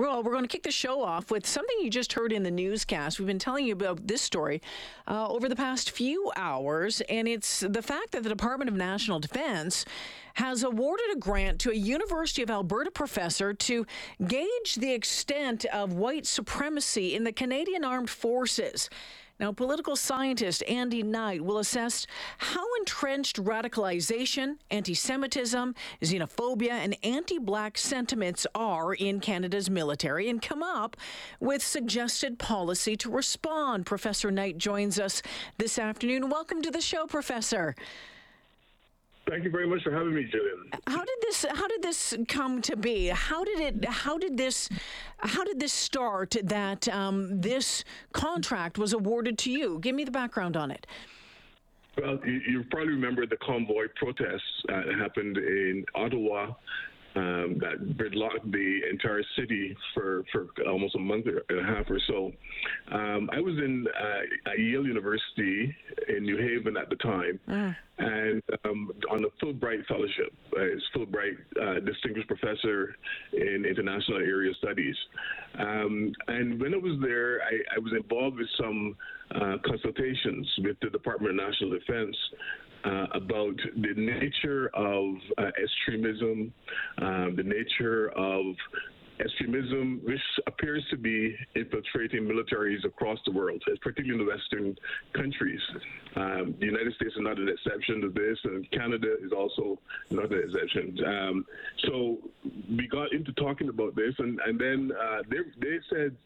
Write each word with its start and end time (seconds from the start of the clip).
Well, 0.00 0.22
we're 0.22 0.32
going 0.32 0.44
to 0.44 0.48
kick 0.48 0.62
the 0.62 0.70
show 0.70 1.02
off 1.02 1.30
with 1.30 1.46
something 1.46 1.76
you 1.82 1.90
just 1.90 2.14
heard 2.14 2.32
in 2.32 2.42
the 2.42 2.50
newscast. 2.50 3.18
We've 3.18 3.26
been 3.26 3.38
telling 3.38 3.66
you 3.66 3.74
about 3.74 4.06
this 4.06 4.22
story 4.22 4.62
uh, 5.06 5.28
over 5.28 5.46
the 5.46 5.54
past 5.54 5.90
few 5.90 6.32
hours, 6.36 7.02
and 7.10 7.28
it's 7.28 7.60
the 7.60 7.82
fact 7.82 8.12
that 8.12 8.22
the 8.22 8.30
Department 8.30 8.70
of 8.70 8.76
National 8.76 9.20
Defense 9.20 9.84
has 10.36 10.62
awarded 10.62 11.04
a 11.12 11.18
grant 11.18 11.58
to 11.60 11.70
a 11.70 11.74
University 11.74 12.42
of 12.42 12.48
Alberta 12.48 12.90
professor 12.90 13.52
to 13.52 13.84
gauge 14.26 14.76
the 14.76 14.94
extent 14.94 15.66
of 15.66 15.92
white 15.92 16.24
supremacy 16.24 17.14
in 17.14 17.24
the 17.24 17.32
Canadian 17.32 17.84
Armed 17.84 18.08
Forces. 18.08 18.88
Now, 19.40 19.52
political 19.52 19.96
scientist 19.96 20.62
Andy 20.68 21.02
Knight 21.02 21.42
will 21.42 21.56
assess 21.56 22.06
how 22.36 22.62
entrenched 22.74 23.42
radicalization, 23.42 24.58
anti 24.70 24.92
Semitism, 24.92 25.74
xenophobia, 26.02 26.72
and 26.72 26.94
anti 27.02 27.38
black 27.38 27.78
sentiments 27.78 28.46
are 28.54 28.92
in 28.92 29.18
Canada's 29.18 29.70
military 29.70 30.28
and 30.28 30.42
come 30.42 30.62
up 30.62 30.94
with 31.40 31.62
suggested 31.62 32.38
policy 32.38 32.96
to 32.96 33.08
respond. 33.10 33.86
Professor 33.86 34.30
Knight 34.30 34.58
joins 34.58 35.00
us 35.00 35.22
this 35.56 35.78
afternoon. 35.78 36.28
Welcome 36.28 36.60
to 36.60 36.70
the 36.70 36.82
show, 36.82 37.06
Professor. 37.06 37.74
Thank 39.30 39.44
you 39.44 39.50
very 39.50 39.68
much 39.68 39.84
for 39.84 39.92
having 39.92 40.12
me, 40.12 40.24
Jillian. 40.24 40.76
How 40.88 41.04
did 41.04 41.16
this 41.22 41.46
how 41.48 41.68
did 41.68 41.82
this 41.82 42.16
come 42.26 42.60
to 42.62 42.76
be? 42.76 43.06
How 43.06 43.44
did 43.44 43.60
it 43.60 43.84
how 43.84 44.18
did 44.18 44.36
this 44.36 44.68
how 45.18 45.44
did 45.44 45.60
this 45.60 45.72
start 45.72 46.34
that 46.42 46.88
um, 46.88 47.40
this 47.40 47.84
contract 48.12 48.76
was 48.76 48.92
awarded 48.92 49.38
to 49.38 49.52
you? 49.52 49.78
Give 49.78 49.94
me 49.94 50.02
the 50.02 50.10
background 50.10 50.56
on 50.56 50.72
it. 50.72 50.84
Well, 51.96 52.18
you, 52.26 52.40
you 52.48 52.64
probably 52.72 52.94
remember 52.94 53.24
the 53.24 53.36
convoy 53.36 53.86
protests 53.94 54.64
uh, 54.68 54.82
that 54.86 54.98
happened 54.98 55.36
in 55.36 55.84
Ottawa 55.94 56.54
um, 57.16 57.58
that 57.60 57.96
gridlocked 57.96 58.50
the 58.52 58.80
entire 58.90 59.22
city 59.36 59.76
for, 59.94 60.24
for 60.32 60.46
almost 60.68 60.94
a 60.94 60.98
month 60.98 61.26
and 61.26 61.58
a 61.58 61.62
half 61.62 61.90
or 61.90 62.00
so. 62.06 62.32
Um, 62.92 63.28
I 63.32 63.40
was 63.40 63.56
in 63.56 63.86
uh, 63.88 64.50
at 64.50 64.58
Yale 64.58 64.86
University 64.86 65.74
in 66.08 66.22
New 66.22 66.36
Haven 66.36 66.76
at 66.76 66.88
the 66.88 66.96
time, 66.96 67.40
mm. 67.48 67.76
and 67.98 68.42
um, 68.64 68.92
on 69.10 69.22
the 69.22 69.30
Fulbright 69.42 69.86
Fellowship. 69.86 70.32
Uh, 70.56 70.62
it's 70.62 70.84
Fulbright 70.94 71.36
uh, 71.60 71.80
Distinguished 71.80 72.28
Professor 72.28 72.94
in 73.32 73.64
International 73.68 74.18
Area 74.18 74.52
Studies. 74.58 74.96
Um, 75.58 76.12
and 76.28 76.60
when 76.60 76.74
I 76.74 76.78
was 76.78 76.98
there, 77.02 77.40
I, 77.42 77.76
I 77.76 77.78
was 77.78 77.92
involved 77.92 78.36
with 78.36 78.48
some 78.60 78.96
uh, 79.34 79.56
consultations 79.64 80.46
with 80.58 80.76
the 80.80 80.90
Department 80.90 81.38
of 81.38 81.46
National 81.46 81.70
Defense 81.70 82.16
uh, 82.84 83.06
about 83.12 83.56
the 83.76 83.94
nature 83.96 84.70
of 84.74 85.14
uh, 85.38 85.50
extremism, 85.62 86.52
um, 86.98 87.36
the 87.36 87.42
nature 87.42 88.10
of 88.10 88.54
extremism, 89.20 90.00
which 90.04 90.20
appears 90.46 90.84
to 90.90 90.96
be 90.96 91.36
infiltrating 91.54 92.22
militaries 92.22 92.84
across 92.84 93.18
the 93.26 93.32
world, 93.32 93.62
particularly 93.82 94.18
in 94.18 94.26
the 94.26 94.32
Western 94.32 94.76
countries. 95.12 95.60
Um, 96.16 96.54
the 96.58 96.66
United 96.66 96.94
States 96.94 97.14
is 97.14 97.20
not 97.20 97.38
an 97.38 97.48
exception 97.48 98.00
to 98.00 98.08
this, 98.08 98.38
and 98.44 98.70
Canada 98.70 99.14
is 99.22 99.32
also 99.32 99.78
not 100.10 100.32
an 100.32 100.42
exception. 100.42 100.98
Um, 101.06 101.46
so 101.86 102.18
we 102.76 102.88
got 102.88 103.12
into 103.12 103.32
talking 103.32 103.68
about 103.68 103.94
this, 103.94 104.14
and, 104.18 104.40
and 104.46 104.58
then 104.58 104.92
uh, 104.98 105.22
they, 105.28 105.38
they 105.60 105.78
said, 105.90 106.16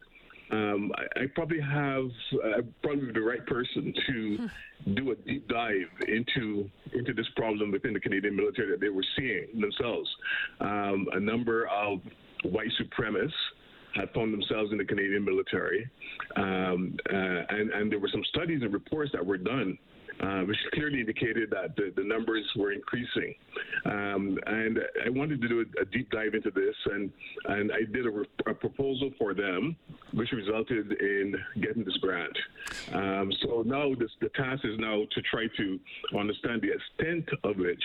um, 0.50 0.92
I, 0.96 1.22
I, 1.22 1.26
probably 1.34 1.60
have 1.60 2.04
uh, 2.34 2.62
probably 2.82 3.12
the 3.12 3.20
right 3.20 3.44
person 3.46 3.94
to 4.06 4.48
do 4.94 5.10
a 5.12 5.14
deep 5.14 5.48
dive 5.48 5.88
into 6.06 6.70
into 6.92 7.14
this 7.14 7.26
problem 7.36 7.72
within 7.72 7.94
the 7.94 8.00
Canadian 8.00 8.36
military 8.36 8.70
that 8.70 8.80
they 8.80 8.90
were 8.90 9.04
seeing 9.16 9.46
themselves. 9.58 10.08
Um, 10.60 11.06
a 11.12 11.20
number 11.20 11.66
of 11.68 12.00
white 12.44 12.68
supremacists 12.80 13.32
had 13.94 14.10
found 14.12 14.34
themselves 14.34 14.72
in 14.72 14.78
the 14.78 14.84
Canadian 14.84 15.24
military, 15.24 15.88
um, 16.36 16.96
uh, 17.10 17.14
and 17.14 17.70
and 17.70 17.90
there 17.90 17.98
were 17.98 18.10
some 18.12 18.24
studies 18.24 18.60
and 18.62 18.72
reports 18.72 19.10
that 19.12 19.24
were 19.24 19.38
done 19.38 19.78
uh, 20.20 20.40
which 20.40 20.56
clearly 20.72 21.00
indicated 21.00 21.50
that 21.50 21.74
the, 21.76 21.92
the 21.96 22.02
numbers 22.02 22.44
were 22.56 22.72
increasing. 22.72 23.34
Um, 23.84 24.38
and 24.46 24.78
I 25.04 25.10
wanted 25.10 25.40
to 25.42 25.48
do 25.48 25.60
a, 25.60 25.82
a, 25.82 25.84
deep 25.86 26.10
dive 26.10 26.34
into 26.34 26.50
this, 26.50 26.74
and, 26.92 27.10
and 27.46 27.72
I 27.72 27.80
did 27.92 28.06
a, 28.06 28.50
a, 28.50 28.54
proposal 28.54 29.10
for 29.18 29.34
them, 29.34 29.76
which 30.12 30.32
resulted 30.32 30.92
in 30.92 31.34
getting 31.60 31.84
this 31.84 31.96
grant. 31.98 32.36
Um, 32.92 33.32
so 33.42 33.62
now 33.66 33.94
this, 33.94 34.10
the 34.20 34.28
task 34.30 34.64
is 34.64 34.78
now 34.78 35.02
to 35.10 35.22
try 35.22 35.46
to 35.56 35.80
understand 36.18 36.62
the 36.62 36.72
extent 36.72 37.28
of 37.42 37.56
which 37.56 37.82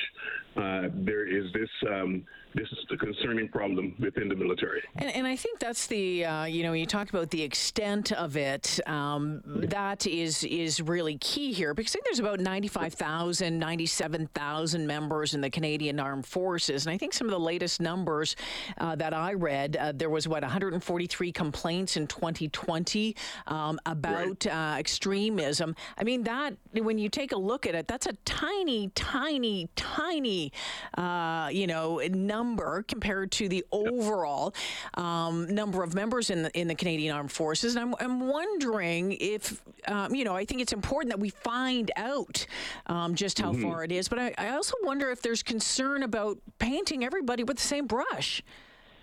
uh, 0.56 0.90
there 0.94 1.28
is 1.28 1.52
this 1.54 1.70
um, 1.90 2.26
this 2.56 2.68
is 2.72 2.80
a 2.92 2.98
concerning 2.98 3.48
problem 3.48 3.96
within 4.00 4.28
the 4.28 4.36
military. 4.36 4.82
And, 4.96 5.10
and 5.10 5.28
I 5.28 5.36
think 5.36 5.60
that's 5.60 5.88
the, 5.88 6.26
uh, 6.26 6.46
you 6.46 6.64
know, 6.64 6.72
when 6.72 6.80
you 6.80 6.86
talk 6.86 7.10
about 7.10 7.30
the 7.30 7.44
extent 7.44 8.12
of 8.12 8.38
it, 8.38 8.80
um, 8.88 9.42
that 9.46 10.08
is 10.08 10.44
is 10.44 10.82
really 10.82 11.18
key 11.20 11.52
here 11.54 11.74
because 11.74 11.92
I 11.92 11.94
think 11.94 12.06
there's 12.06 12.20
about 12.20 12.40
95,000, 12.40 13.60
97,000 13.60 14.88
members 14.88 15.34
in 15.34 15.42
the 15.42 15.50
Canadian 15.50 16.00
Armed 16.00 16.26
Forces. 16.26 16.86
And 16.86 16.94
I 16.94 16.98
think 16.98 17.14
some 17.14 17.28
of 17.28 17.32
the 17.32 17.40
latest 17.40 17.80
numbers 17.82 18.36
uh, 18.80 18.96
that 18.96 19.14
I 19.14 19.34
read, 19.34 19.78
uh, 19.78 19.92
there 19.96 20.10
was 20.10 20.28
what, 20.28 20.42
143 20.42 21.32
complaints 21.32 21.98
in 21.98 22.08
2020 22.08 23.16
um, 23.48 23.80
about 23.86 24.46
right. 24.46 24.48
Uh, 24.48 24.76
extremism. 24.80 25.76
I 25.98 26.04
mean, 26.04 26.24
that, 26.24 26.56
when 26.74 26.98
you 26.98 27.10
take 27.10 27.32
a 27.32 27.38
look 27.38 27.68
at 27.68 27.76
it, 27.76 27.88
that's 27.88 28.08
a 28.08 28.14
tiny, 28.26 28.90
tiny, 28.96 29.70
tiny, 29.76 30.52
uh, 30.98 31.50
you 31.52 31.68
know, 31.68 32.00
number 32.00 32.39
number 32.40 32.84
compared 32.88 33.32
to 33.32 33.50
the 33.50 33.66
overall 33.72 34.54
um, 34.94 35.54
number 35.54 35.84
of 35.84 35.94
members 35.94 36.30
in 36.30 36.44
the, 36.44 36.52
in 36.58 36.68
the 36.70 36.76
Canadian 36.76 37.14
Armed 37.14 37.32
Forces. 37.32 37.76
And 37.76 37.84
I'm, 37.84 37.96
I'm 38.00 38.28
wondering 38.30 39.18
if, 39.20 39.62
um, 39.88 40.16
you 40.16 40.24
know, 40.24 40.36
I 40.36 40.46
think 40.46 40.62
it's 40.62 40.72
important 40.72 41.12
that 41.12 41.20
we 41.20 41.32
find 41.32 41.92
out 41.98 42.46
um, 42.88 43.16
just 43.16 43.40
how 43.40 43.52
mm-hmm. 43.52 43.64
far 43.64 43.84
it 43.84 43.92
is. 43.92 44.08
But 44.08 44.20
I, 44.20 44.34
I 44.38 44.50
also 44.52 44.76
wonder 44.84 45.12
if 45.12 45.22
there's 45.22 45.44
concern 45.44 46.04
about 46.04 46.38
painting 46.60 47.04
everybody 47.04 47.44
with 47.44 47.58
the 47.58 47.68
same 47.68 47.88
brush. 47.88 48.42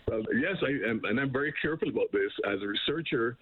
Well, 0.08 0.22
yes, 0.40 0.54
I 0.62 0.88
am, 0.88 1.00
and 1.02 1.18
I'm 1.18 1.32
very 1.32 1.52
careful 1.60 1.88
about 1.88 2.12
this. 2.12 2.30
As 2.48 2.62
a 2.62 2.66
researcher, 2.66 3.36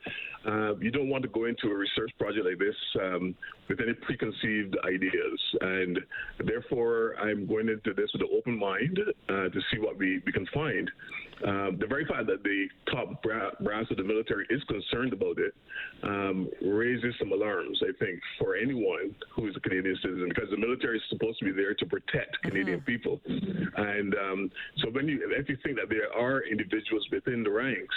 uh, 0.47 0.75
you 0.77 0.91
don't 0.91 1.11
want 1.11 1.23
to 1.25 1.29
go 1.29 1.45
into 1.45 1.69
a 1.69 1.75
research 1.75 2.11
project 2.19 2.47
like 2.47 2.59
this 2.59 2.75
um, 3.03 3.35
with 3.69 3.81
any 3.83 3.93
preconceived 3.93 4.75
ideas, 4.87 5.41
and 5.61 5.99
therefore 6.47 7.17
I'm 7.21 7.47
going 7.47 7.69
into 7.69 7.93
this 7.93 8.11
with 8.15 8.23
an 8.23 8.29
open 8.35 8.59
mind 8.59 8.99
uh, 9.29 9.51
to 9.51 9.61
see 9.71 9.79
what 9.79 9.99
we, 9.99 10.23
we 10.25 10.33
can 10.33 10.47
find. 10.55 10.91
Um, 11.43 11.79
the 11.81 11.87
very 11.87 12.05
fact 12.07 12.27
that 12.27 12.43
the 12.45 12.69
top 12.91 13.23
brass 13.23 13.87
of 13.91 13.97
the 13.97 14.05
military 14.05 14.47
is 14.51 14.63
concerned 14.65 15.13
about 15.13 15.39
it 15.39 15.55
um, 16.03 16.49
raises 16.63 17.15
some 17.19 17.33
alarms, 17.33 17.83
I 17.83 17.93
think, 17.99 18.21
for 18.39 18.57
anyone 18.57 19.15
who 19.35 19.49
is 19.49 19.57
a 19.57 19.61
Canadian 19.61 19.97
citizen, 20.01 20.29
because 20.29 20.49
the 20.51 20.57
military 20.57 20.99
is 20.99 21.03
supposed 21.11 21.39
to 21.41 21.47
be 21.47 21.53
there 21.53 21.75
to 21.75 21.87
protect 21.87 22.41
Canadian 22.43 22.81
mm-hmm. 22.81 22.87
people. 22.87 23.21
And 23.27 24.15
um, 24.15 24.51
so 24.79 24.91
when 24.91 25.09
you, 25.09 25.29
if 25.37 25.49
you 25.49 25.57
think 25.65 25.77
that 25.77 25.89
there 25.89 26.13
are 26.17 26.43
individuals 26.43 27.07
within 27.11 27.43
the 27.43 27.51
ranks 27.51 27.97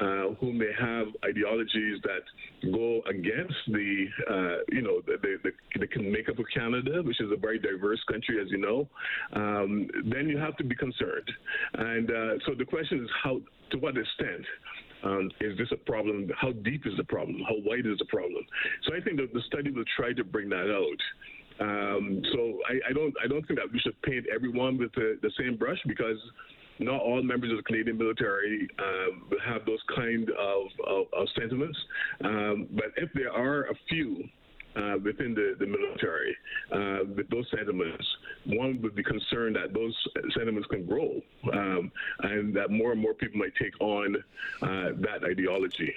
uh, 0.00 0.34
who 0.40 0.52
may 0.52 0.70
have 0.78 1.06
ideologies 1.24 2.00
that 2.02 2.72
go 2.72 3.02
against 3.08 3.54
the, 3.68 4.06
uh, 4.30 4.56
you 4.70 4.82
know, 4.82 5.00
the, 5.06 5.16
the, 5.22 5.50
the, 5.78 6.02
makeup 6.02 6.38
of 6.38 6.44
Canada, 6.52 7.02
which 7.02 7.20
is 7.20 7.30
a 7.32 7.36
very 7.36 7.58
diverse 7.58 8.00
country, 8.10 8.40
as 8.40 8.50
you 8.50 8.58
know, 8.58 8.88
um, 9.34 9.88
then 10.10 10.28
you 10.28 10.38
have 10.38 10.56
to 10.56 10.64
be 10.64 10.74
concerned. 10.74 11.30
And 11.74 12.10
uh, 12.10 12.14
so 12.46 12.54
the 12.56 12.64
question 12.64 13.04
is 13.04 13.10
how, 13.22 13.40
to 13.70 13.78
what 13.78 13.96
extent 13.96 14.44
um, 15.04 15.30
is 15.40 15.56
this 15.58 15.68
a 15.72 15.76
problem? 15.76 16.30
How 16.40 16.52
deep 16.52 16.86
is 16.86 16.94
the 16.96 17.04
problem? 17.04 17.40
How 17.46 17.54
wide 17.64 17.86
is 17.86 17.98
the 17.98 18.06
problem? 18.06 18.44
So 18.84 18.94
I 18.94 19.00
think 19.00 19.18
that 19.18 19.32
the 19.32 19.42
study 19.46 19.70
will 19.70 19.84
try 19.96 20.12
to 20.12 20.24
bring 20.24 20.48
that 20.50 20.70
out. 20.70 21.00
Um, 21.60 22.22
so 22.32 22.58
I, 22.68 22.90
I, 22.90 22.92
don't 22.92 23.14
I 23.22 23.28
don't 23.28 23.46
think 23.46 23.60
that 23.60 23.70
we 23.72 23.78
should 23.78 24.00
paint 24.02 24.26
everyone 24.34 24.78
with 24.78 24.92
the, 24.94 25.18
the 25.22 25.30
same 25.38 25.56
brush 25.56 25.78
because 25.86 26.16
not 26.82 27.00
all 27.00 27.22
members 27.22 27.50
of 27.50 27.58
the 27.58 27.62
Canadian 27.62 27.98
military 27.98 28.68
um, 28.78 29.28
have 29.44 29.64
those 29.64 29.80
kind 29.94 30.30
of, 30.30 30.66
of, 30.86 31.06
of 31.12 31.28
sentiments. 31.38 31.78
Um, 32.24 32.68
but 32.72 32.92
if 32.96 33.12
there 33.14 33.32
are 33.32 33.64
a 33.64 33.74
few 33.88 34.28
uh, 34.74 34.96
within 35.04 35.34
the, 35.34 35.54
the 35.58 35.66
military 35.66 36.36
uh, 36.72 37.04
with 37.14 37.28
those 37.28 37.46
sentiments, 37.54 38.06
one 38.46 38.80
would 38.82 38.94
be 38.94 39.02
concerned 39.02 39.56
that 39.56 39.74
those 39.74 39.94
sentiments 40.34 40.66
can 40.68 40.86
grow 40.86 41.20
um, 41.52 41.92
and 42.20 42.54
that 42.54 42.70
more 42.70 42.92
and 42.92 43.00
more 43.00 43.14
people 43.14 43.38
might 43.38 43.54
take 43.60 43.78
on 43.80 44.16
uh, 44.62 44.90
that 44.96 45.24
ideology. 45.24 45.94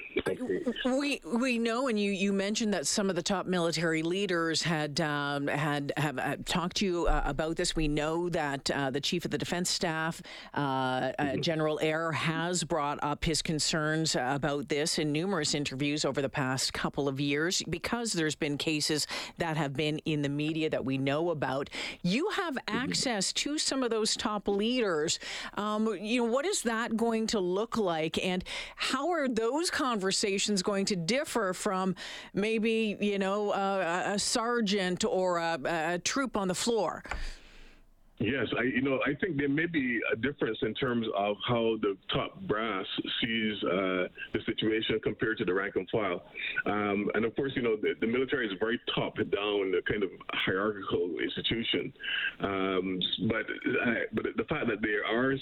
We 0.86 1.22
we 1.24 1.58
know, 1.58 1.88
and 1.88 2.00
you, 2.00 2.12
you 2.12 2.34
mentioned 2.56 2.74
that 2.74 2.88
some 2.88 3.10
of 3.10 3.18
the 3.18 3.22
top 3.22 3.46
military 3.48 4.02
leaders 4.02 4.62
had 4.62 5.02
um, 5.02 5.48
had 5.48 5.92
have, 5.98 6.18
have, 6.18 6.46
talked 6.46 6.78
to 6.78 6.86
you 6.86 7.06
uh, 7.06 7.22
about 7.25 7.57
this. 7.57 7.75
We 7.75 7.90
know 7.90 8.30
that 8.30 8.72
uh, 8.72 8.92
the 8.92 9.02
chief 9.02 9.25
of 9.25 9.31
the 9.31 9.38
defense 9.38 9.69
staff, 9.69 10.22
uh, 10.54 10.62
mm-hmm. 10.62 11.42
General 11.42 11.78
Eyre, 11.81 12.13
has 12.13 12.63
brought 12.63 12.98
up 13.04 13.25
his 13.25 13.42
concerns 13.42 14.16
about 14.18 14.69
this 14.69 15.00
in 15.00 15.12
numerous 15.12 15.54
interviews 15.54 16.06
over 16.06 16.22
the 16.22 16.30
past 16.30 16.72
couple 16.72 17.10
of 17.10 17.19
years 17.19 17.62
because 17.69 18.13
there's 18.13 18.36
been 18.36 18.57
cases 18.57 19.06
that 19.38 19.57
have 19.57 19.74
been 19.74 19.98
in 20.06 20.22
the 20.22 20.30
media 20.30 20.69
that 20.69 20.86
we 20.86 20.98
know 20.98 21.31
about. 21.31 21.69
You 22.04 22.30
have 22.30 22.57
access 22.69 23.34
to 23.34 23.57
some 23.57 23.84
of 23.84 23.90
those 23.90 24.16
top 24.16 24.48
leaders. 24.48 25.19
Um, 25.56 25.94
you 26.00 26.24
know, 26.24 26.31
what 26.31 26.46
is 26.46 26.62
that 26.62 26.96
going 26.96 27.28
to 27.28 27.42
look 27.42 27.75
like, 27.75 28.18
and 28.24 28.46
how 28.78 29.10
are 29.10 29.28
those 29.28 29.69
conversations 29.69 30.63
going 30.63 30.86
to 30.86 30.96
differ 30.96 31.52
from 31.52 31.96
maybe 32.45 32.95
you 33.00 33.18
know 33.18 33.50
uh, 33.50 34.13
a 34.13 34.19
sergeant 34.19 35.03
or 35.03 35.38
a, 35.38 35.59
a 35.65 36.00
troop 36.00 36.38
on 36.38 36.47
the 36.47 36.53
floor? 36.53 37.03
Yes, 38.20 38.48
I 38.58 38.64
you 38.64 38.82
know 38.82 39.00
I 39.06 39.14
think 39.16 39.36
there 39.36 39.50
may 39.50 39.66
be 39.66 40.00
a 40.12 40.16
difference 40.16 40.58
in 40.62 40.74
terms 40.76 41.06
of 41.18 41.36
how 41.46 41.76
the 41.82 41.98
top 42.14 42.40
brass 42.48 42.86
sees 43.22 43.64
uh, 43.64 44.08
the 44.32 44.40
situation 44.46 45.02
compared 45.04 45.38
to 45.40 45.46
the 45.46 45.54
rank 45.54 45.76
and 45.76 45.88
file, 45.90 46.24
um, 46.66 47.12
and 47.14 47.26
of 47.26 47.36
course 47.36 47.52
you 47.58 47.62
know 47.62 47.76
the, 47.76 47.94
the, 48.00 48.08
military 48.08 48.48
is 48.48 48.54
a 48.54 48.58
very 48.58 48.80
top 48.96 49.18
down 49.18 49.74
kind 49.92 50.02
of 50.02 50.10
hierarchical 50.32 51.10
institution, 51.22 51.92
um, 52.40 53.00
but 53.28 53.46
uh, 53.86 53.94
but 54.14 54.26
the 54.38 54.46
fact 54.46 54.68
that 54.68 54.82
there 54.82 55.06
are 55.06 55.36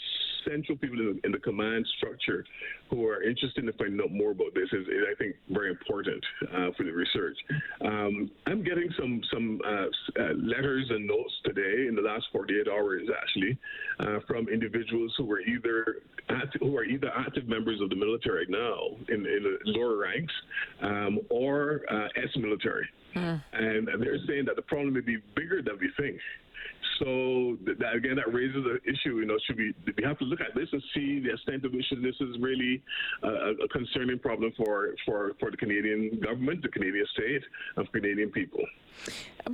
central 0.50 0.78
people 0.78 1.00
in 1.00 1.06
the, 1.06 1.28
in 1.28 1.32
the, 1.32 1.40
command 1.40 1.88
structure 1.98 2.44
who 2.90 3.08
are 3.08 3.22
interested 3.24 3.64
in 3.64 3.74
finding 3.74 4.00
out 4.02 4.12
more 4.12 4.32
about 4.32 4.54
this 4.54 4.68
is, 4.72 4.88
is 4.88 5.04
I 5.10 5.16
think 5.16 5.36
very 5.50 5.70
important 5.70 6.24
uh, 6.54 6.68
for 6.76 6.84
the 6.84 6.92
research. 6.92 7.38
Um, 7.82 8.32
I'm 8.48 8.64
getting 8.64 8.90
some 9.00 9.22
some 9.32 9.62
uh, 9.66 10.22
uh 10.22 10.34
letters 10.36 10.88
and 10.90 11.08
notes 11.08 11.34
today 11.46 11.88
in 11.88 11.96
the 11.96 12.02
last 12.02 12.26
48 12.32 12.63
hours 12.68 13.04
actually 13.22 13.58
uh, 14.00 14.20
from 14.28 14.48
individuals 14.48 15.14
who 15.18 15.26
were 15.26 15.42
either 15.42 15.98
active, 16.30 16.62
who 16.62 16.76
are 16.78 16.84
either 16.84 17.12
active 17.16 17.48
members 17.48 17.82
of 17.82 17.90
the 17.90 17.96
military 17.96 18.46
now 18.50 18.96
in, 19.10 19.26
in 19.26 19.44
the 19.44 19.58
lower 19.66 19.98
ranks 19.98 20.34
um, 20.82 21.20
or 21.30 21.82
uh, 21.90 22.08
ex-military. 22.16 22.88
Mm. 23.16 23.44
And 23.54 23.88
they're 24.02 24.18
saying 24.28 24.46
that 24.46 24.56
the 24.56 24.62
problem 24.62 24.94
may 24.94 25.02
be 25.02 25.18
bigger 25.36 25.62
than 25.62 25.78
we 25.80 25.92
think. 25.98 26.18
So 27.04 27.58
that, 27.66 27.96
again, 27.96 28.16
that 28.16 28.34
raises 28.34 28.64
an 28.66 28.80
issue. 28.86 29.18
You 29.18 29.26
know, 29.26 29.38
should 29.46 29.58
we 29.58 29.74
we 29.98 30.04
have 30.04 30.18
to 30.20 30.26
look 30.26 30.40
at 30.40 30.56
this 30.56 30.70
and 30.72 30.82
see 30.94 31.20
the 31.20 31.34
extent 31.34 31.64
to 31.64 31.70
which 31.70 31.86
this 32.02 32.16
is 32.22 32.40
really 32.40 32.82
a, 33.24 33.28
a 33.64 33.68
concerning 33.70 34.20
problem 34.20 34.54
for, 34.56 34.96
for 35.06 35.34
for 35.40 35.52
the 35.52 35.58
Canadian 35.58 36.20
government, 36.24 36.62
the 36.62 36.70
Canadian 36.70 37.06
state, 37.14 37.44
and 37.76 37.92
Canadian 37.92 38.30
people. 38.32 38.64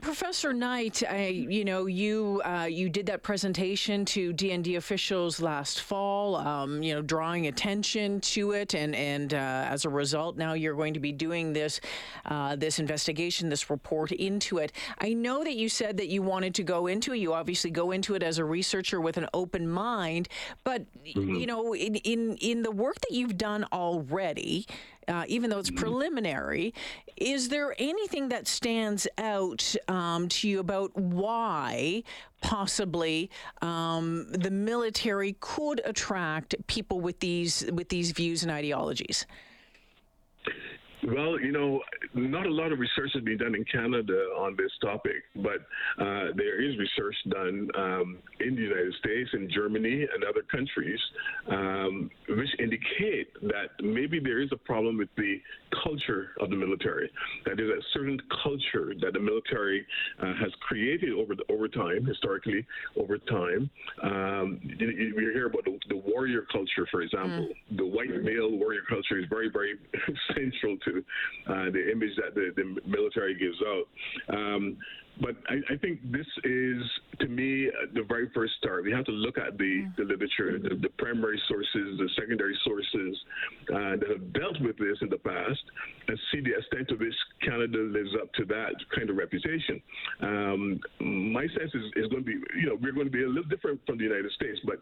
Professor 0.02 0.54
Knight, 0.54 1.02
I, 1.10 1.28
you 1.28 1.66
know, 1.66 1.88
you 1.88 2.44
uh, 2.46 2.68
you 2.70 2.90
did 2.90 3.08
that 3.08 3.24
presentation 3.24 4.06
to 4.06 4.32
DND 4.34 4.78
officials 4.78 5.42
last 5.42 5.82
fall, 5.82 6.36
um, 6.36 6.84
you 6.84 6.94
know, 6.94 7.02
drawing 7.02 7.48
attention 7.48 8.22
to 8.22 8.52
it, 8.52 8.76
and 8.76 8.96
and 8.96 9.34
uh, 9.34 9.66
as 9.68 9.86
a 9.86 9.90
result, 9.90 10.38
now 10.38 10.54
you're 10.54 10.76
going 10.76 10.94
to 10.94 11.00
be 11.00 11.12
doing 11.12 11.54
this 11.54 11.82
uh, 12.26 12.56
this 12.56 12.78
investigation, 12.78 13.50
this 13.50 13.72
report 13.72 14.12
into 14.12 14.60
it. 14.60 14.72
I 15.00 15.14
know 15.14 15.44
that 15.44 15.56
you 15.56 15.70
said 15.70 15.98
that 15.98 16.08
you 16.08 16.22
wanted 16.22 16.54
to 16.56 16.64
go 16.64 16.86
into. 16.86 17.14
You 17.14 17.34
obviously 17.40 17.72
go 17.72 17.92
into 17.92 18.16
it 18.16 18.24
as 18.24 18.38
a 18.38 18.46
researcher 18.46 19.00
with 19.00 19.18
an 19.18 19.28
open 19.34 19.68
mind, 19.68 20.28
but 20.64 20.84
mm-hmm. 21.04 21.36
you 21.36 21.48
know, 21.48 21.74
in, 21.74 21.96
in 21.96 22.36
in 22.38 22.64
the 22.64 22.72
work 22.72 23.00
that 23.02 23.12
you've 23.12 23.38
done 23.38 23.66
already, 23.72 24.68
uh, 25.08 25.24
even 25.28 25.50
though 25.50 25.60
it's 25.60 25.70
mm-hmm. 25.70 25.80
preliminary. 25.80 26.74
Is 27.18 27.50
there 27.50 27.76
anything 27.78 28.30
that 28.30 28.48
stands 28.48 29.08
out 29.18 29.76
um, 29.88 30.30
to 30.30 30.48
you 30.48 30.60
about 30.60 30.96
why 30.96 32.04
possibly 32.42 33.30
um, 33.62 34.28
the 34.32 34.52
military 34.52 35.36
could 35.42 35.82
attract 35.84 36.56
people 36.68 37.02
with 37.02 37.20
these 37.20 37.66
with 37.74 37.90
these 37.90 38.12
views 38.12 38.44
and 38.44 38.52
ideologies? 38.52 39.26
Well, 41.14 41.40
you 41.40 41.52
know, 41.52 41.82
not 42.14 42.46
a 42.46 42.52
lot 42.52 42.72
of 42.72 42.80
research 42.80 43.12
has 43.14 43.24
been 43.24 43.38
done 43.38 43.56
in 43.56 43.66
Canada 43.66 44.14
on 44.38 44.56
this 44.58 44.72
topic, 44.82 45.24
but 45.36 45.62
uh, 45.98 46.32
there 46.36 46.62
is 46.62 46.78
research 46.78 47.16
done 47.30 47.68
um, 47.78 48.18
in 48.50 48.56
the 48.56 48.62
United 48.62 48.94
States, 48.96 49.30
in 49.34 49.50
Germany, 49.50 50.08
and 50.14 50.24
other 50.24 50.42
countries, 50.52 51.00
um, 51.50 52.10
which 52.28 52.50
indicate 52.60 53.32
that 53.44 53.70
maybe 53.82 54.20
there 54.20 54.42
is 54.42 54.50
a 54.52 54.58
problem 54.58 54.98
with 54.98 55.10
the 55.18 55.40
culture 55.84 56.32
of 56.42 56.50
the 56.50 56.56
military. 56.56 57.10
That 57.46 57.60
is 57.60 57.70
a 57.70 57.82
certain 57.94 58.20
culture 58.44 58.94
that 59.02 59.14
the 59.14 59.20
military 59.20 59.86
uh, 60.22 60.34
has 60.42 60.52
created 60.68 61.14
over 61.14 61.36
the, 61.36 61.44
over 61.50 61.68
time, 61.68 62.06
historically 62.06 62.66
over 62.98 63.18
time. 63.18 63.70
Um, 64.04 64.60
you, 64.64 64.90
you, 64.90 65.32
hear 65.34 65.48
about 65.48 65.66
the, 65.66 65.78
the, 65.90 65.98
warrior 65.98 66.46
culture, 66.52 66.88
for 66.90 67.02
example. 67.02 67.50
Mm. 67.72 67.78
The 67.78 67.86
white 67.86 68.10
male 68.10 68.52
warrior 68.52 68.82
culture 68.90 69.20
is 69.20 69.26
very, 69.30 69.50
very 69.50 69.76
central 70.36 70.78
to 70.86 71.06
uh, 71.48 71.72
the 71.72 71.92
image 71.92 72.16
that 72.18 72.34
the, 72.34 72.52
the 72.56 72.82
military 72.90 73.36
gives 73.38 73.58
out. 73.62 74.36
Um, 74.36 74.78
but 75.22 75.36
I, 75.50 75.74
I, 75.74 75.78
think 75.78 76.00
this 76.12 76.26
is, 76.44 76.84
to 77.20 77.28
me, 77.28 77.70
the 77.94 78.04
very 78.04 78.30
first 78.34 78.54
start. 78.58 78.84
We 78.84 78.92
have 78.92 79.06
to 79.06 79.12
look 79.12 79.38
at 79.38 79.58
the, 79.58 79.88
the 79.98 80.04
literature, 80.04 80.60
the, 80.60 80.76
the, 80.76 80.90
primary 80.98 81.42
sources, 81.48 81.98
the 81.98 82.10
secondary 82.18 82.58
sources 82.64 83.18
uh, 83.74 83.96
that 83.98 84.10
have 84.10 84.34
dealt 84.34 84.62
with 84.62 84.78
this 84.78 84.98
in 85.02 85.10
the 85.10 85.18
past, 85.18 85.60
and 86.08 86.20
see 86.32 86.42
the 86.42 86.58
extent 86.58 86.88
to 86.90 86.96
which 86.96 87.14
Canada 87.42 87.80
lives 87.80 88.12
up 88.22 88.32
to 88.34 88.46
that 88.46 88.74
kind 88.96 89.10
of 89.10 89.18
reputation. 89.18 89.82
Um, 90.22 90.80
my 91.00 91.48
sense 91.48 91.72
is, 91.74 91.84
is 91.96 92.08
going 92.08 92.24
to 92.24 92.28
be, 92.28 92.38
you 92.60 92.68
know, 92.68 92.78
we're 92.82 92.94
going 92.94 93.08
to 93.08 93.12
be 93.12 93.24
a 93.24 93.28
little 93.28 93.44
different 93.44 93.82
from 93.86 93.98
the 93.98 94.04
United 94.04 94.32
States, 94.34 94.60
but 94.66 94.80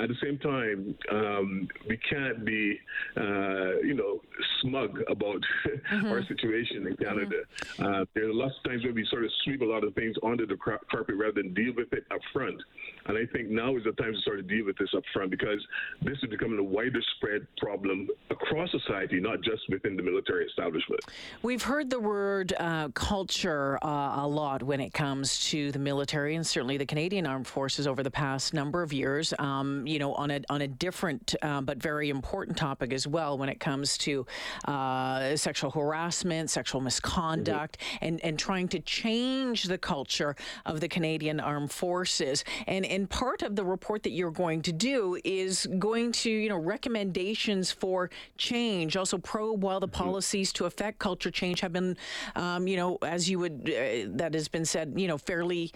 at 0.00 0.08
the 0.08 0.16
same 0.22 0.38
time, 0.38 0.94
um, 1.10 1.68
we 1.88 1.96
can't 1.98 2.44
be, 2.44 2.78
uh, 3.16 3.78
you 3.82 3.94
know, 3.94 4.20
smug 4.62 5.00
about 5.08 5.42
mm-hmm. 5.66 6.06
our 6.06 6.24
situation 6.26 6.86
in 6.86 6.96
Canada. 6.96 7.36
Mm-hmm. 7.78 7.84
Uh, 7.84 8.04
there's 8.14 8.34
lots 8.34 8.54
of 8.58 8.70
times 8.70 8.84
where 8.84 8.92
we 8.92 9.06
sort 9.10 9.24
of 9.24 9.30
sweep 9.44 9.62
lot 9.68 9.84
of 9.84 9.94
things 9.94 10.16
under 10.24 10.46
the 10.46 10.56
carpet 10.56 11.14
rather 11.16 11.42
than 11.42 11.54
deal 11.54 11.72
with 11.76 11.92
it 11.92 12.04
up 12.10 12.20
front. 12.32 12.60
And 13.06 13.16
I 13.16 13.24
think 13.32 13.48
now 13.48 13.76
is 13.76 13.84
the 13.84 13.92
time 13.92 14.12
to 14.12 14.20
start 14.20 14.36
to 14.38 14.42
deal 14.42 14.66
with 14.66 14.76
this 14.76 14.90
up 14.96 15.02
front 15.12 15.30
because 15.30 15.64
this 16.02 16.18
is 16.22 16.30
becoming 16.30 16.58
a 16.58 16.62
wider 16.62 17.00
spread 17.16 17.46
problem 17.58 18.08
across 18.30 18.70
society, 18.70 19.20
not 19.20 19.40
just 19.42 19.62
within 19.68 19.96
the 19.96 20.02
military 20.02 20.46
establishment. 20.46 21.00
We've 21.42 21.62
heard 21.62 21.90
the 21.90 22.00
word 22.00 22.52
uh, 22.58 22.88
culture 22.94 23.78
uh, 23.82 24.24
a 24.24 24.28
lot 24.28 24.62
when 24.62 24.80
it 24.80 24.92
comes 24.92 25.48
to 25.50 25.72
the 25.72 25.78
military 25.78 26.34
and 26.34 26.46
certainly 26.46 26.76
the 26.76 26.86
Canadian 26.86 27.26
Armed 27.26 27.46
Forces 27.46 27.86
over 27.86 28.02
the 28.02 28.10
past 28.10 28.54
number 28.54 28.82
of 28.82 28.92
years. 28.92 29.32
Um, 29.38 29.86
you 29.86 29.98
know, 29.98 30.14
on 30.14 30.30
a 30.30 30.40
on 30.50 30.62
a 30.62 30.68
different 30.68 31.34
uh, 31.42 31.60
but 31.60 31.78
very 31.78 32.10
important 32.10 32.56
topic 32.56 32.92
as 32.92 33.06
well 33.06 33.38
when 33.38 33.48
it 33.48 33.60
comes 33.60 33.96
to 33.98 34.26
uh, 34.66 35.36
sexual 35.36 35.70
harassment, 35.70 36.50
sexual 36.50 36.80
misconduct, 36.80 37.78
mm-hmm. 37.78 38.04
and 38.04 38.24
and 38.24 38.38
trying 38.38 38.68
to 38.68 38.80
change 38.80 39.57
change 39.58 39.68
the 39.68 39.78
culture 39.78 40.36
of 40.66 40.80
the 40.80 40.88
Canadian 40.88 41.40
Armed 41.40 41.70
Forces. 41.70 42.44
And, 42.66 42.84
and 42.86 43.08
part 43.08 43.42
of 43.42 43.56
the 43.56 43.64
report 43.64 44.02
that 44.04 44.10
you're 44.10 44.30
going 44.30 44.62
to 44.62 44.72
do 44.72 45.18
is 45.24 45.66
going 45.78 46.12
to, 46.12 46.30
you 46.30 46.48
know, 46.48 46.58
recommendations 46.58 47.72
for 47.72 48.10
change, 48.36 48.96
also 48.96 49.18
probe 49.18 49.62
while 49.62 49.80
the 49.80 49.88
mm-hmm. 49.88 50.04
policies 50.04 50.52
to 50.54 50.66
affect 50.66 50.98
culture 50.98 51.30
change 51.30 51.60
have 51.60 51.72
been, 51.72 51.96
um, 52.36 52.66
you 52.66 52.76
know, 52.76 52.98
as 53.02 53.28
you 53.28 53.38
would, 53.38 53.68
uh, 53.68 54.08
that 54.16 54.34
has 54.34 54.48
been 54.48 54.64
said, 54.64 54.92
you 54.96 55.08
know, 55.08 55.18
fairly 55.18 55.72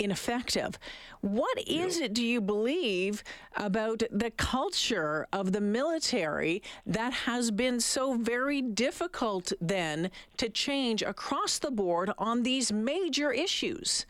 ineffective. 0.00 0.78
What 1.20 1.58
is 1.66 2.00
it, 2.00 2.14
do 2.14 2.24
you 2.24 2.40
believe, 2.40 3.22
about 3.56 4.02
the 4.10 4.30
culture 4.32 5.26
of 5.32 5.52
the 5.52 5.60
military 5.60 6.62
that 6.86 7.12
has 7.12 7.50
been 7.50 7.78
so 7.78 8.14
very 8.14 8.62
difficult 8.62 9.52
then 9.60 10.10
to 10.38 10.48
change 10.48 11.02
across 11.02 11.58
the 11.58 11.70
board 11.70 12.10
on 12.18 12.42
these 12.42 12.72
major 12.72 13.30
issues? 13.30 14.06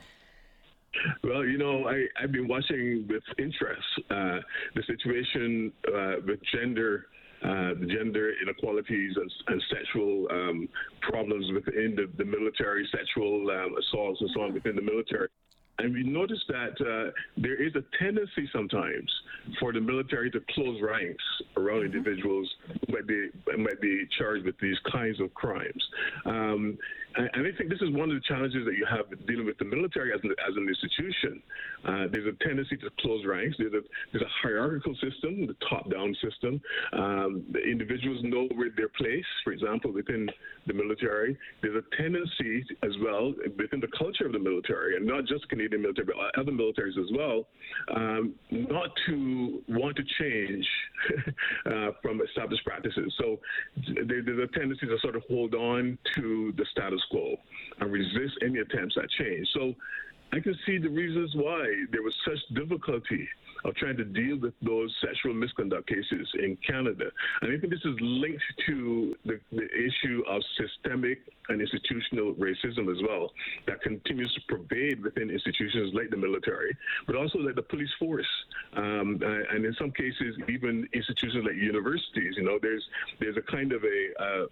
Well, 1.22 1.44
you 1.44 1.58
know, 1.58 1.88
I, 1.88 2.06
have 2.20 2.32
been 2.32 2.48
watching 2.48 3.06
with 3.08 3.22
interest 3.38 3.86
uh, 4.10 4.38
the 4.74 4.82
situation 4.86 5.72
uh, 5.88 6.14
with 6.26 6.40
gender. 6.52 7.06
Uh, 7.42 7.72
gender 7.88 8.34
inequalities 8.42 9.16
and, 9.16 9.32
and 9.46 9.62
sexual 9.72 10.28
um, 10.30 10.68
problems 11.00 11.50
within 11.54 11.96
the, 11.96 12.06
the 12.18 12.24
military, 12.24 12.86
sexual 12.94 13.50
um, 13.50 13.74
assaults 13.78 14.20
and 14.20 14.28
so 14.34 14.42
on 14.42 14.52
within 14.52 14.76
the 14.76 14.82
military. 14.82 15.26
And 15.80 15.94
we 15.94 16.02
noticed 16.02 16.44
that 16.48 16.74
uh, 16.80 17.10
there 17.36 17.60
is 17.60 17.74
a 17.74 17.82
tendency 18.02 18.48
sometimes 18.52 19.10
for 19.58 19.72
the 19.72 19.80
military 19.80 20.30
to 20.30 20.40
close 20.54 20.80
ranks 20.82 21.24
around 21.56 21.84
mm-hmm. 21.84 21.96
individuals 21.96 22.48
who 22.66 22.92
might 22.92 23.06
be, 23.06 23.28
might 23.56 23.80
be 23.80 24.06
charged 24.18 24.44
with 24.44 24.58
these 24.60 24.76
kinds 24.92 25.20
of 25.20 25.32
crimes. 25.34 25.82
Um, 26.26 26.78
and, 27.16 27.28
and, 27.34 27.46
I 27.46 27.56
think 27.56 27.70
this 27.70 27.80
is 27.80 27.90
one 27.90 28.10
of 28.10 28.14
the 28.14 28.22
challenges 28.28 28.64
that 28.66 28.74
you 28.74 28.86
have 28.88 29.06
dealing 29.26 29.46
with 29.46 29.58
the 29.58 29.64
military 29.64 30.12
as 30.12 30.20
an, 30.22 30.30
as 30.46 30.54
an 30.56 30.68
institution. 30.68 31.42
Uh, 31.84 32.06
there's 32.12 32.26
a 32.26 32.44
tendency 32.44 32.76
to 32.76 32.90
close 33.00 33.24
ranks. 33.26 33.56
There's 33.58 33.72
a, 33.72 33.80
there's 34.12 34.22
a 34.22 34.32
hierarchical 34.42 34.94
system, 34.94 35.46
the 35.46 35.56
top-down 35.68 36.14
system. 36.22 36.60
Um, 36.92 37.44
the 37.50 37.60
individuals 37.60 38.20
know 38.22 38.46
where 38.54 38.70
their 38.76 38.90
place, 38.90 39.24
for 39.42 39.52
example, 39.52 39.92
within 39.92 40.28
the 40.66 40.74
military. 40.74 41.36
There's 41.62 41.82
a 41.82 41.96
tendency 41.96 42.64
as 42.82 42.92
well 43.02 43.34
within 43.58 43.80
the 43.80 43.90
culture 43.98 44.26
of 44.26 44.32
the 44.32 44.38
military, 44.38 44.96
and 44.96 45.06
not 45.06 45.26
just 45.26 45.48
Canadian 45.48 45.69
military, 45.78 46.06
but 46.06 46.40
other 46.40 46.52
militaries 46.52 46.98
as 46.98 47.10
well, 47.14 47.46
um, 47.94 48.34
not 48.50 48.90
to 49.06 49.62
want 49.68 49.96
to 49.96 50.02
change 50.18 50.66
uh, 51.66 51.90
from 52.02 52.20
established 52.22 52.64
practices. 52.64 53.14
So 53.18 53.38
there's 54.06 54.26
a 54.26 54.58
tendency 54.58 54.86
to 54.86 54.98
sort 55.00 55.16
of 55.16 55.22
hold 55.28 55.54
on 55.54 55.98
to 56.16 56.52
the 56.56 56.66
status 56.70 57.00
quo 57.10 57.36
and 57.80 57.92
resist 57.92 58.34
any 58.42 58.58
attempts 58.58 58.96
at 58.96 59.08
change. 59.10 59.48
So 59.54 59.74
I 60.32 60.40
can 60.40 60.56
see 60.64 60.78
the 60.78 60.88
reasons 60.88 61.34
why 61.34 61.66
there 61.90 62.02
was 62.02 62.14
such 62.24 62.38
difficulty 62.54 63.28
of 63.64 63.74
trying 63.74 63.96
to 63.96 64.04
deal 64.04 64.38
with 64.38 64.54
those 64.62 64.94
sexual 65.04 65.34
misconduct 65.34 65.88
cases 65.88 66.28
in 66.34 66.56
Canada. 66.66 67.06
And 67.42 67.52
I 67.52 67.58
think 67.58 67.72
this 67.72 67.84
is 67.84 67.96
linked 68.00 68.42
to 68.66 69.16
the, 69.24 69.40
the 69.52 69.66
issue 69.66 70.22
of 70.28 70.42
systemic 70.56 71.20
and 71.48 71.60
institutional 71.60 72.34
racism 72.34 72.90
as 72.90 73.02
well 73.06 73.30
that 73.66 73.82
continues 73.82 74.32
to 74.34 74.40
pervade 74.56 75.02
within 75.02 75.30
institutions 75.30 75.92
like 75.94 76.10
the 76.10 76.16
military, 76.16 76.76
but 77.06 77.16
also 77.16 77.38
like 77.38 77.56
the 77.56 77.62
police 77.62 77.90
force, 77.98 78.28
um, 78.76 79.20
and 79.50 79.64
in 79.64 79.74
some 79.78 79.90
cases 79.90 80.36
even 80.48 80.88
institutions 80.92 81.44
like 81.44 81.56
universities. 81.56 82.34
You 82.36 82.44
know, 82.44 82.58
there's 82.62 82.84
there's 83.18 83.36
a 83.36 83.42
kind 83.42 83.72
of 83.72 83.82
a, 83.84 84.46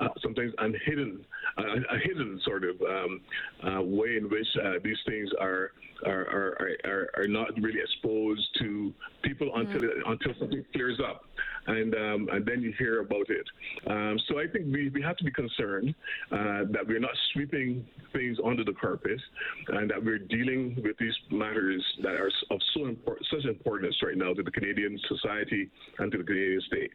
uh, 0.00 0.08
sometimes 0.20 0.52
unhidden, 0.58 1.24
a 1.56 1.98
hidden 1.98 2.40
sort 2.44 2.64
of 2.64 2.80
um, 2.82 3.20
uh, 3.64 3.82
way 3.82 4.16
in 4.16 4.28
which 4.28 4.48
uh, 4.62 4.78
these 4.88 4.98
things 5.06 5.30
are 5.38 5.72
are, 6.06 6.56
are, 6.60 6.76
are, 6.84 7.10
are 7.16 7.28
not 7.28 7.48
really 7.60 7.80
exposed 7.80 8.46
to 8.60 8.94
people 9.22 9.50
until 9.56 9.80
mm. 9.80 10.10
until 10.10 10.32
something 10.38 10.64
clears 10.72 10.98
up 11.00 11.24
and 11.68 11.94
um, 11.94 12.28
and 12.32 12.44
then 12.46 12.62
you 12.62 12.72
hear 12.78 13.00
about 13.00 13.26
it. 13.28 13.46
Um, 13.86 14.18
so 14.26 14.38
I 14.40 14.46
think 14.46 14.66
we, 14.72 14.88
we 14.88 15.02
have 15.02 15.16
to 15.18 15.24
be 15.24 15.30
concerned 15.30 15.94
uh, 16.32 16.64
that 16.70 16.86
we're 16.86 16.98
not 16.98 17.16
sweeping 17.32 17.86
things 18.12 18.38
under 18.44 18.64
the 18.64 18.72
carpet, 18.72 19.20
and 19.68 19.90
that 19.90 20.02
we're 20.02 20.18
dealing 20.18 20.80
with 20.82 20.96
these 20.98 21.14
matters 21.30 21.84
that 22.02 22.14
are 22.14 22.30
of 22.50 22.60
so 22.74 22.86
important, 22.86 23.26
such 23.30 23.44
importance 23.44 23.94
right 24.02 24.16
now 24.16 24.32
to 24.32 24.42
the 24.42 24.50
Canadian 24.50 24.98
society 25.08 25.68
and 25.98 26.10
to 26.10 26.18
the 26.18 26.24
Canadian 26.24 26.60
state. 26.62 26.92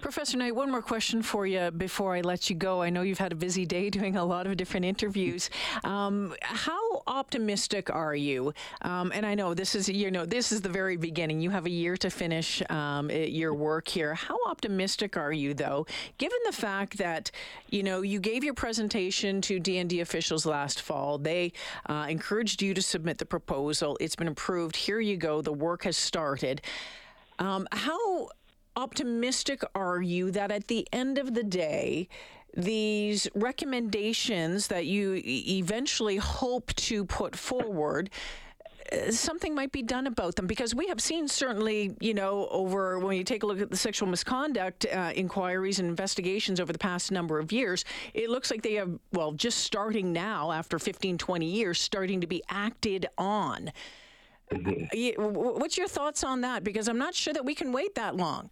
Professor 0.00 0.36
Knight, 0.36 0.54
one 0.54 0.70
more 0.70 0.82
question 0.82 1.22
for 1.22 1.46
you 1.46 1.70
before 1.70 2.16
I 2.16 2.20
let 2.20 2.50
you 2.50 2.56
go. 2.56 2.82
I 2.82 2.90
know 2.90 3.02
you've 3.02 3.18
had 3.18 3.32
a 3.32 3.36
busy 3.36 3.64
day 3.64 3.90
doing 3.96 4.16
a 4.16 4.24
lot 4.24 4.46
of 4.46 4.56
different 4.56 4.86
interviews. 4.86 5.50
Um, 5.84 6.34
how 6.42 6.85
optimistic 7.06 7.90
are 7.90 8.14
you? 8.14 8.52
Um, 8.82 9.12
and 9.14 9.24
I 9.24 9.34
know 9.34 9.54
this 9.54 9.74
is 9.74 9.88
you 9.88 10.10
know 10.10 10.24
this 10.24 10.52
is 10.52 10.60
the 10.60 10.68
very 10.68 10.96
beginning. 10.96 11.40
You 11.40 11.50
have 11.50 11.66
a 11.66 11.70
year 11.70 11.96
to 11.98 12.10
finish 12.10 12.62
um, 12.70 13.10
your 13.10 13.54
work 13.54 13.88
here. 13.88 14.14
How 14.14 14.36
optimistic 14.46 15.16
are 15.16 15.32
you, 15.32 15.54
though, 15.54 15.86
given 16.18 16.38
the 16.44 16.52
fact 16.52 16.98
that 16.98 17.30
you 17.70 17.82
know 17.82 18.02
you 18.02 18.20
gave 18.20 18.44
your 18.44 18.54
presentation 18.54 19.40
to 19.42 19.60
DND 19.60 20.00
officials 20.00 20.46
last 20.46 20.82
fall? 20.82 21.18
They 21.18 21.52
uh, 21.86 22.06
encouraged 22.08 22.62
you 22.62 22.74
to 22.74 22.82
submit 22.82 23.18
the 23.18 23.26
proposal. 23.26 23.96
It's 24.00 24.16
been 24.16 24.28
approved. 24.28 24.76
Here 24.76 25.00
you 25.00 25.16
go. 25.16 25.42
The 25.42 25.52
work 25.52 25.84
has 25.84 25.96
started. 25.96 26.62
Um, 27.38 27.68
how 27.72 28.30
optimistic 28.76 29.62
are 29.74 30.00
you 30.00 30.30
that 30.30 30.52
at 30.52 30.68
the 30.68 30.86
end 30.92 31.18
of 31.18 31.34
the 31.34 31.42
day, 31.42 32.08
these 32.56 33.28
recommendations 33.34 34.68
that 34.68 34.86
you 34.86 35.20
eventually 35.24 36.16
hope 36.16 36.74
to 36.74 37.04
put 37.04 37.36
forward 37.36 38.10
something 39.10 39.54
might 39.54 39.72
be 39.72 39.82
done 39.82 40.06
about 40.06 40.36
them 40.36 40.46
because 40.46 40.74
we 40.74 40.86
have 40.88 41.00
seen 41.00 41.28
certainly, 41.28 41.96
you 42.00 42.14
know, 42.14 42.48
over 42.50 42.98
when 42.98 43.16
you 43.16 43.24
take 43.24 43.42
a 43.42 43.46
look 43.46 43.60
at 43.60 43.70
the 43.70 43.76
sexual 43.76 44.08
misconduct 44.08 44.86
uh, 44.86 45.12
inquiries 45.14 45.78
and 45.78 45.88
investigations 45.88 46.60
over 46.60 46.72
the 46.72 46.78
past 46.78 47.10
number 47.10 47.38
of 47.38 47.52
years, 47.52 47.84
it 48.14 48.30
looks 48.30 48.50
like 48.50 48.62
they 48.62 48.74
have, 48.74 48.90
well, 49.12 49.32
just 49.32 49.58
starting 49.58 50.12
now 50.12 50.52
after 50.52 50.78
15, 50.78 51.18
20 51.18 51.46
years, 51.46 51.80
starting 51.80 52.20
to 52.20 52.26
be 52.26 52.42
acted 52.48 53.06
on. 53.18 53.72
What's 55.18 55.76
your 55.76 55.88
thoughts 55.88 56.22
on 56.24 56.42
that? 56.42 56.62
Because 56.62 56.88
I'm 56.88 56.98
not 56.98 57.14
sure 57.14 57.34
that 57.34 57.44
we 57.44 57.54
can 57.54 57.72
wait 57.72 57.94
that 57.96 58.16
long. 58.16 58.50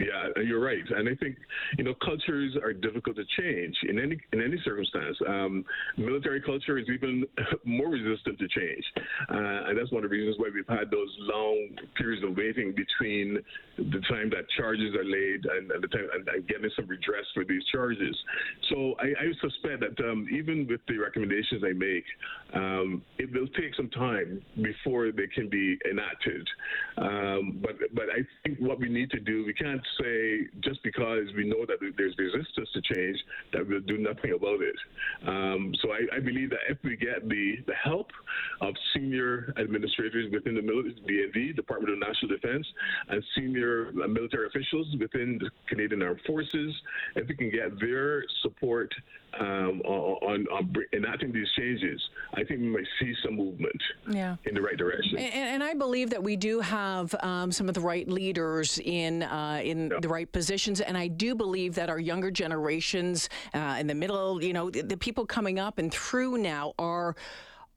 Yeah, 0.00 0.42
you're 0.42 0.60
right, 0.60 0.82
and 0.96 1.08
I 1.08 1.14
think 1.14 1.36
you 1.78 1.84
know 1.84 1.94
cultures 2.04 2.56
are 2.62 2.72
difficult 2.72 3.14
to 3.16 3.24
change 3.38 3.76
in 3.88 4.00
any 4.00 4.18
in 4.32 4.42
any 4.42 4.60
circumstance. 4.64 5.16
Um, 5.26 5.64
military 5.96 6.40
culture 6.40 6.78
is 6.78 6.86
even 6.92 7.24
more 7.64 7.90
resistant 7.90 8.38
to 8.40 8.48
change, 8.48 8.84
uh, 9.30 9.68
and 9.68 9.78
that's 9.78 9.92
one 9.92 10.02
of 10.02 10.10
the 10.10 10.16
reasons 10.16 10.36
why 10.38 10.50
we've 10.52 10.66
had 10.66 10.90
those 10.90 11.14
long 11.20 11.68
periods 11.96 12.24
of 12.24 12.36
waiting 12.36 12.74
between 12.74 13.38
the 13.78 14.00
time 14.08 14.30
that 14.30 14.50
charges 14.56 14.94
are 14.94 15.04
laid 15.04 15.46
and, 15.46 15.70
and 15.70 15.82
the 15.82 15.88
time 15.88 16.08
and, 16.14 16.28
and, 16.28 16.48
getting 16.48 16.70
some 16.76 16.86
redress 16.86 17.24
for 17.32 17.44
these 17.44 17.62
charges. 17.72 18.16
So 18.70 18.94
I, 18.98 19.06
I 19.06 19.26
suspect 19.40 19.80
that 19.80 20.04
um, 20.04 20.26
even 20.32 20.66
with 20.68 20.80
the 20.88 20.98
recommendations 20.98 21.62
I 21.64 21.72
make, 21.72 22.04
um, 22.54 23.02
it 23.18 23.32
will 23.32 23.48
take 23.48 23.74
some 23.76 23.90
time 23.90 24.42
before 24.60 25.12
they 25.12 25.26
can 25.32 25.48
be 25.48 25.78
enacted. 25.88 26.48
Um, 26.98 27.58
but 27.62 27.76
but 27.94 28.04
I 28.10 28.26
think 28.42 28.58
what 28.58 28.80
we 28.80 28.88
need 28.88 29.10
to 29.12 29.20
do, 29.20 29.44
we 29.44 29.54
can't 29.54 29.83
say 30.00 30.46
just 30.60 30.82
because 30.82 31.26
we 31.36 31.44
know 31.44 31.64
that 31.66 31.78
there's 31.96 32.14
resistance 32.18 32.68
to 32.74 32.94
change 32.94 33.18
that 33.52 33.66
we'll 33.66 33.80
do 33.80 33.98
nothing 33.98 34.32
about 34.32 34.60
it. 34.60 34.76
Um, 35.26 35.74
so 35.82 35.92
I, 35.92 36.16
I, 36.16 36.20
believe 36.20 36.50
that 36.50 36.60
if 36.68 36.78
we 36.82 36.96
get 36.96 37.28
the, 37.28 37.56
the 37.66 37.74
help 37.74 38.10
of 38.60 38.74
senior 38.94 39.52
administrators 39.58 40.30
within 40.32 40.54
the 40.54 40.62
military, 40.62 40.94
DND, 41.08 41.56
Department 41.56 41.92
of 41.92 41.98
National 41.98 42.36
Defense, 42.36 42.66
and 43.08 43.22
senior 43.36 43.92
military 43.92 44.46
officials 44.46 44.86
within 44.98 45.38
the 45.38 45.50
Canadian 45.68 46.02
Armed 46.02 46.20
Forces, 46.26 46.74
if 47.16 47.28
we 47.28 47.36
can 47.36 47.50
get 47.50 47.78
their 47.80 48.24
support 48.42 48.92
um, 49.40 49.80
on, 49.84 50.46
on, 50.46 50.74
enacting 50.92 51.32
these 51.32 51.48
changes, 51.56 52.00
I 52.34 52.44
think 52.44 52.60
we 52.60 52.68
might 52.68 52.86
see 53.00 53.14
some 53.24 53.36
movement 53.36 53.82
yeah. 54.08 54.36
in 54.44 54.54
the 54.54 54.62
right 54.62 54.76
direction. 54.76 55.18
And, 55.18 55.34
and 55.34 55.64
I 55.64 55.74
believe 55.74 56.10
that 56.10 56.22
we 56.22 56.36
do 56.36 56.60
have 56.60 57.14
um, 57.20 57.50
some 57.50 57.68
of 57.68 57.74
the 57.74 57.80
right 57.80 58.08
leaders 58.08 58.78
in 58.84 59.22
uh, 59.22 59.60
in 59.62 59.73
yeah. 59.78 59.98
the 60.00 60.08
right 60.08 60.30
positions, 60.30 60.80
and 60.80 60.96
I 60.96 61.08
do 61.08 61.34
believe 61.34 61.74
that 61.74 61.88
our 61.90 61.98
younger 61.98 62.30
generations 62.30 63.28
uh, 63.54 63.76
in 63.78 63.86
the 63.86 63.94
middle, 63.94 64.42
you 64.42 64.52
know, 64.52 64.70
the, 64.70 64.82
the 64.82 64.96
people 64.96 65.26
coming 65.26 65.58
up 65.58 65.78
and 65.78 65.92
through 65.92 66.38
now 66.38 66.74
are 66.78 67.16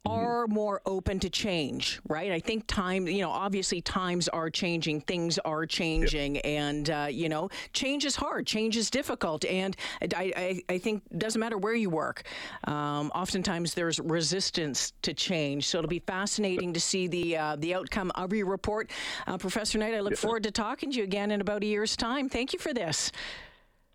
are 0.08 0.48
more 0.48 0.82
open 0.86 1.20
to 1.20 1.30
change, 1.30 2.00
right? 2.08 2.32
I 2.32 2.40
think 2.40 2.66
time, 2.68 3.08
you 3.08 3.22
know, 3.22 3.30
obviously 3.30 3.82
times 3.82 4.28
are 4.30 4.50
changing, 4.50 5.02
things 5.02 5.38
are 5.40 5.66
changing, 5.66 6.36
yep. 6.36 6.46
and 6.46 6.90
uh, 6.90 7.08
you 7.10 7.30
know, 7.30 7.50
change 7.74 8.06
is 8.06 8.16
hard, 8.16 8.48
change 8.48 8.78
is 8.78 8.90
difficult, 8.90 9.46
and 9.46 9.76
I, 10.02 10.34
I, 10.36 10.74
I 10.74 10.78
think 10.78 11.04
it 11.12 11.20
doesn't 11.20 11.40
matter 11.40 11.58
where 11.58 11.76
you 11.76 11.90
work. 11.90 12.24
Um, 12.66 13.12
oftentimes 13.14 13.74
there's 13.74 14.00
resistance 14.00 14.94
to 15.02 15.14
change, 15.14 15.68
so 15.68 15.80
it'll 15.80 15.90
be 15.90 16.00
fascinating 16.00 16.74
to 16.74 16.80
see 16.80 17.08
the 17.08 17.38
uh, 17.38 17.56
the 17.58 17.74
outcome 17.74 18.12
of 18.16 18.34
your 18.34 18.48
report, 18.48 18.92
uh, 19.28 19.38
Professor 19.38 19.78
Knight. 19.78 19.94
I 19.94 20.00
look 20.00 20.12
yes, 20.12 20.20
forward 20.20 20.44
to 20.44 20.52
talking 20.52 20.92
to 20.92 20.98
you 20.98 21.04
again 21.04 21.32
in 21.32 21.42
about 21.42 21.64
a 21.64 21.66
year's 21.66 21.96
time. 21.96 22.30
Thank 22.30 22.54
you 22.54 22.60
for 22.60 22.74
this. 22.74 23.12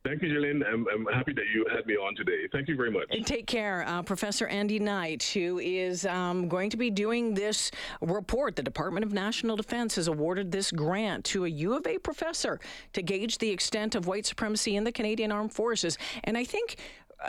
Thank 0.04 0.20
you, 0.20 0.30
Jillian. 0.30 0.66
I'm, 0.66 0.84
I'm, 0.92 1.06
happy 1.14 1.32
that 1.32 1.44
you 1.54 1.64
had 1.72 1.86
me 1.86 1.94
on 1.94 2.16
today. 2.16 2.48
Thank 2.50 2.66
you 2.66 2.74
very 2.74 2.90
much. 2.90 3.04
And 3.10 3.24
take 3.24 3.46
care. 3.46 3.84
Uh, 3.86 4.02
Professor 4.02 4.48
Andy 4.48 4.80
Knight, 4.80 5.22
who 5.22 5.60
is 5.60 6.04
um, 6.06 6.48
going 6.48 6.70
to 6.70 6.76
be 6.76 6.90
doing 6.90 7.34
this 7.34 7.70
report. 8.00 8.56
The 8.56 8.64
Department 8.64 9.04
of 9.04 9.12
National 9.12 9.54
Defense 9.54 9.94
has 9.94 10.08
awarded 10.08 10.50
this 10.50 10.72
grant 10.72 11.24
to 11.26 11.44
a 11.44 11.48
U 11.48 11.74
of 11.74 11.86
A 11.86 11.98
professor 11.98 12.58
to 12.94 13.02
gauge 13.02 13.38
the 13.38 13.50
extent 13.50 13.94
of 13.94 14.08
white 14.08 14.26
supremacy 14.26 14.74
in 14.74 14.82
the 14.82 14.90
Canadian 14.90 15.30
Armed 15.30 15.52
Forces. 15.52 15.98
And 16.24 16.36
I 16.36 16.42
think, 16.42 16.76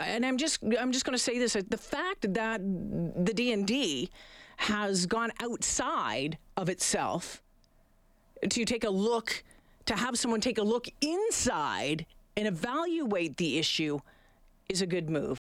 and 0.00 0.26
I'm 0.26 0.36
just, 0.36 0.60
I'm 0.64 0.90
just 0.90 1.04
going 1.04 1.16
to 1.16 1.22
say 1.22 1.38
this, 1.38 1.52
the 1.52 1.78
fact 1.78 2.34
that 2.34 2.60
the 2.60 3.32
DND 3.32 4.08
has 4.56 5.06
gone 5.06 5.30
outside 5.40 6.38
of 6.56 6.68
itself 6.68 7.40
to 8.48 8.64
take 8.64 8.82
a 8.82 8.90
look, 8.90 9.44
to 9.86 9.94
have 9.94 10.18
someone 10.18 10.40
take 10.40 10.58
a 10.58 10.62
look 10.62 10.88
inside 11.00 12.04
and 12.36 12.46
evaluate 12.46 13.36
the 13.36 13.58
issue 13.58 14.00
is 14.68 14.82
a 14.82 14.86
good 14.86 15.10
move. 15.10 15.32